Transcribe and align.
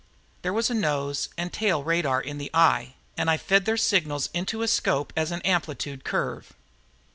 There 0.41 0.51
was 0.51 0.71
a 0.71 0.73
nose 0.73 1.29
and 1.37 1.53
tail 1.53 1.83
radar 1.83 2.19
in 2.19 2.39
the 2.39 2.49
eye 2.55 2.95
and 3.15 3.29
I 3.29 3.37
fed 3.37 3.65
their 3.65 3.77
signals 3.77 4.29
into 4.33 4.63
a 4.63 4.67
scope 4.67 5.13
as 5.15 5.29
an 5.29 5.43
amplitude 5.43 6.03
curve. 6.03 6.53